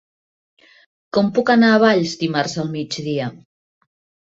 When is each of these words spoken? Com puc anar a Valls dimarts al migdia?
Com 1.19 1.29
puc 1.37 1.53
anar 1.57 1.71
a 1.75 1.85
Valls 1.85 2.19
dimarts 2.25 2.59
al 2.67 2.77
migdia? 2.77 3.33